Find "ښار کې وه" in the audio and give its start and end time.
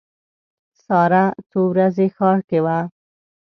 2.15-2.77